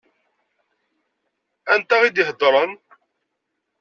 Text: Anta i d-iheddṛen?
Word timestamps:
Anta 1.73 1.97
i 2.07 2.09
d-iheddṛen? 2.15 2.71